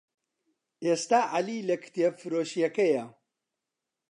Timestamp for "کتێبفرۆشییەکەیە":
1.83-3.05